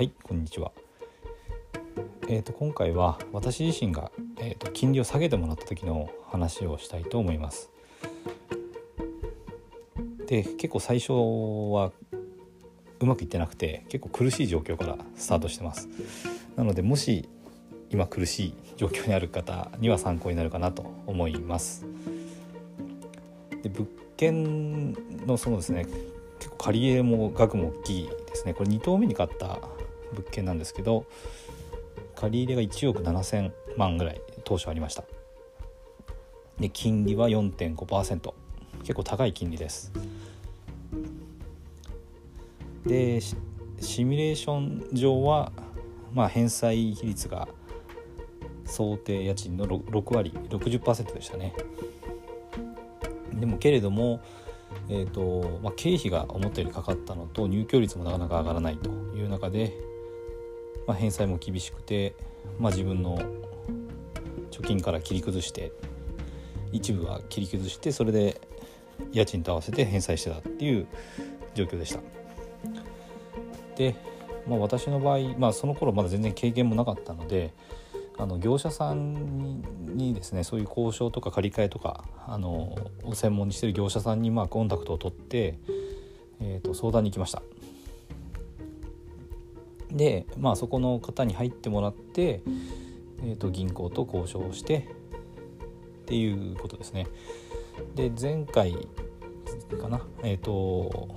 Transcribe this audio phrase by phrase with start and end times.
[0.00, 0.72] はいこんにちは。
[2.26, 7.70] えーと、今回は私自身が、えーと、金利を下げてもらった時の話をしたいと思います。
[10.26, 11.92] で結構最初は
[13.00, 15.86] うまくいってなくて結構苦しい状況からスタートしてます。
[16.56, 17.28] なのでもし
[17.90, 21.84] 今苦しい状況にある方には参考になるかなと思います。
[23.62, 23.86] で物
[24.16, 24.94] 件
[25.26, 25.84] のそのですね
[26.38, 28.54] 結構借り入れも額も大きいですね。
[28.54, 29.58] これ2棟目に買った
[30.12, 31.06] 物件なんですけど
[32.16, 35.04] 借り入れが1億7000万ぐらい当初ありました。
[36.58, 38.34] で金利は4.5%
[38.80, 39.92] 結構高い金利です。
[42.84, 45.52] でシミュレーション上は
[46.12, 47.48] まあ返済比率が
[48.66, 51.54] 想定家賃の 6, 割60%でしたね。
[53.34, 54.20] でもけれども、
[54.88, 59.72] えーとまあ、経費が思ったよりかかったのと入居率もなかなか上がらないという中で、
[60.86, 62.14] まあ、返済も厳しくて、
[62.58, 63.18] まあ、自分の
[64.50, 65.72] 貯金から切り崩して
[66.72, 68.40] 一部は切り崩してそれで
[69.12, 70.86] 家賃と合わせて返済してたっていう
[71.54, 72.00] 状況でした。
[73.76, 73.96] で、
[74.46, 77.52] まあ、私の場合、まあ、その頃まだ全然経験もなかったので
[78.18, 79.62] あの業者さん
[79.94, 85.58] にですねそういう交渉とか借り換えとかあのを専門にしてる業者さんにまあコンタクトを取って、
[86.40, 87.42] えー、と相談に行きました
[89.92, 92.42] でまあそこの方に入ってもらって、
[93.22, 97.06] えー、と銀行と交渉してっていうことですね
[97.94, 98.88] で前回
[99.80, 101.08] かなえっ、ー、と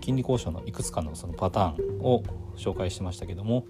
[0.00, 2.22] 金利交渉のいくつかのそのパターンを
[2.56, 3.66] 紹介してましたけども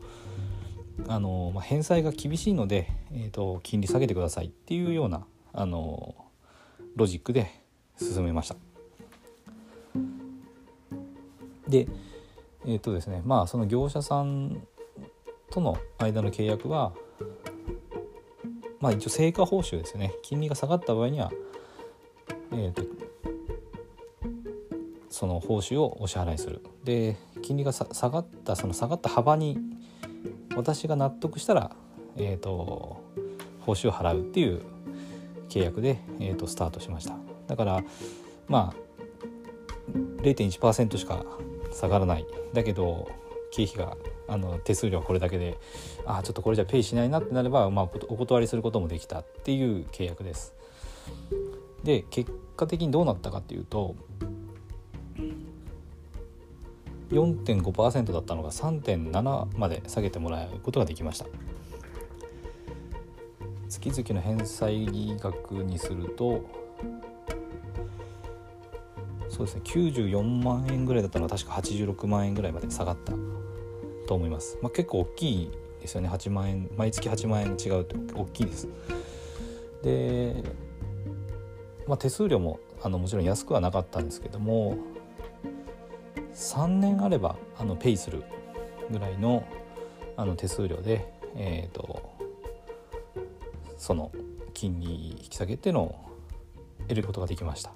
[1.09, 6.15] あの、まあ、返済が厳しいので、えーと、金利下げてくださいっていうようなあの
[6.95, 7.51] ロジックで
[7.99, 8.57] 進めました。
[11.69, 11.89] で
[12.67, 14.67] えっ、とですねまあその業者さん
[15.51, 16.93] との間の契約は
[18.81, 20.13] まあ一応成果報酬ですね。
[20.23, 21.33] 金利が下がった場合には、
[22.53, 22.83] えーと、
[25.09, 26.61] その報酬をお支払いする。
[26.85, 29.59] で金利が下がったその下がった幅に
[30.57, 31.71] 私が納得したら、
[32.17, 33.03] えーと、
[33.61, 34.63] 報酬を払うっていう
[35.49, 37.17] 契約で、えーと、スタートしました。
[37.47, 37.85] だから
[38.49, 38.87] まあ
[40.23, 41.25] 0.1%しか
[41.77, 42.27] 下がらない。
[42.55, 43.09] だけど
[43.53, 43.97] 経費が
[44.29, 45.59] あの手数料はこれだけで
[46.05, 50.55] あちょっとこれじゃペイしないなってなれば、まあ、お断りすることもできたっていう契約です。
[51.85, 53.95] で結果的にどうなったかっていうと
[57.11, 61.27] 4.5%だったのが3.7まで下げてもらうことができました。
[63.69, 66.45] 月々の返済額にすると
[69.37, 69.61] そうですね。
[69.65, 73.13] 94万円ぐらいだったのが確か86万円ぐらいまで下がった
[74.07, 75.51] と思います、まあ、結構大きい
[75.83, 76.09] ですよね。
[76.09, 78.67] 8万円毎月8万円違うって大きいです。
[79.83, 80.43] で、
[81.87, 84.79] まあ、手数料もあのもちろん安くはなかったんですけども
[86.33, 88.25] 3年あればあのペイする
[88.91, 89.45] ぐらいの
[90.17, 92.17] あの手数料で、えーと、
[93.77, 94.11] その
[94.55, 95.95] 金利引き下げっていうのを
[96.89, 97.75] 得ることができました。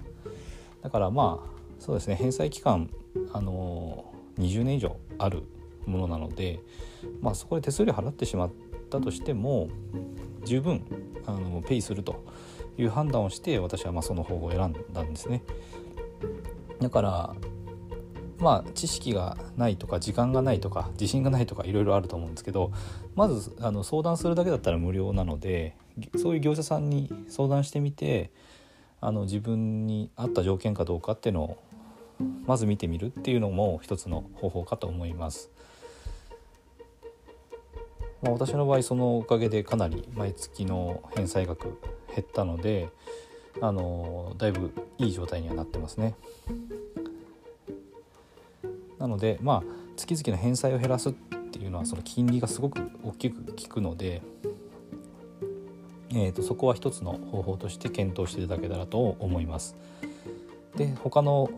[0.81, 2.89] だからまあそうですね返済期間
[3.33, 4.05] あの
[4.39, 5.43] 20年以上ある
[5.85, 6.59] ものなので、
[7.21, 8.51] まあ、そこで手数料払ってしまっ
[8.89, 9.69] たとしても
[10.45, 10.85] 十分
[11.25, 12.23] あのペイすると
[12.77, 15.43] いう判断をして私はまあその方法を選んだんですね。
[16.79, 17.35] だから
[18.39, 22.71] まあ知識がないとか時間がないとか自信がないとかいろいろあると思うんですけど
[23.15, 25.75] まずあの相談するだけだったら無料なので
[26.17, 28.31] そういう業者さんに相談してみて
[29.01, 31.57] あの自分に合った条件かどうかっていうのを
[32.45, 35.49] まず見てみるっていうのも一つの方法かと思います。
[38.21, 41.79] まあ、私の場合そのおかげでかなり毎月の返済額
[42.15, 42.89] 減ったので
[43.59, 46.13] あのだいぶいい状態にはなってますね。
[48.99, 51.13] なのでまあ月々の返済を減らすっ
[51.51, 54.21] ていうのはその金利がすごく大きく効くので、
[56.13, 59.75] えーと、そこは一つの方法として検討していただけたらと思います。
[60.75, 61.49] で他の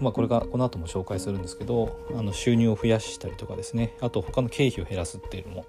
[0.00, 3.94] まあ、これがこの後も紹介するんですけどあの収入を増やしたりとかですね。
[4.00, 5.66] あと他の経費を減らすっていうのも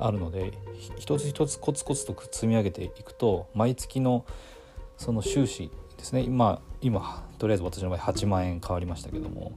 [0.00, 0.52] あるので
[0.98, 4.24] 一つ一つコツコツと積み上げていくと毎月の
[4.96, 6.22] その収支ですね。
[6.22, 9.52] 今今とりあえず私の場合8万円変わりましたけども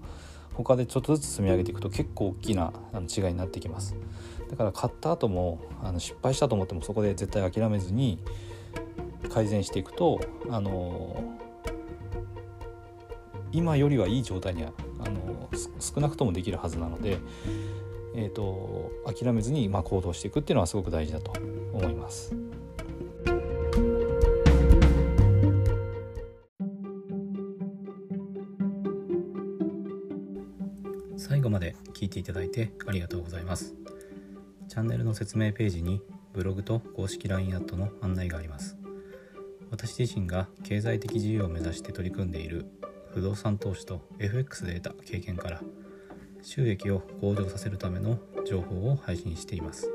[0.53, 3.95] 他でちょっとずつ積み上げていくと結構大きな違いになってきます。
[4.53, 8.19] だから買った後もあの失敗したと思ってもそこで絶対諦めずに
[9.27, 11.39] 改善していくとあの
[13.51, 17.17] 今よりはいい状態にはあの少なくともできるはずなので
[18.15, 21.33] えーと、諦めずにま行動していくっていうのはすごく大事だと
[21.73, 22.35] 思います。
[31.17, 33.82] 最後まで聞いていただいてありがとうございます。
[34.67, 36.01] チャンネルの説明ページに
[36.33, 38.77] ブログと公式 LINE アットの案内があります。
[39.73, 42.67] 私自身が経済的自由を目指して取り組んでいる
[43.11, 45.61] 不動産投資と FX で得た経験から
[46.43, 49.91] 収益を向上させるための情報を配信しています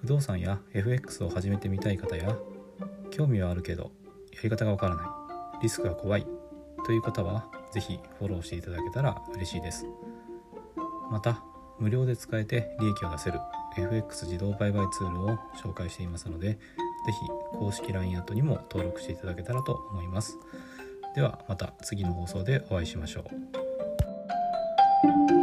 [0.00, 2.34] 不動産や FX を始めてみたい方や
[3.10, 3.92] 興味はあるけど
[4.32, 5.02] やり方がわからな
[5.60, 6.26] いリスクが怖い
[6.86, 9.84] という方は是非フォローしていただけたら嬉しいです
[11.10, 11.44] また
[11.82, 13.40] 無料で使えて利益を出せる
[13.76, 16.58] FX 自動売買ツールを紹介していますので
[17.06, 20.38] 是非公式 LINE アットにも登録していただけたらと思います
[21.16, 23.20] ではまた次の放送でお会いしましょ
[25.38, 25.41] う。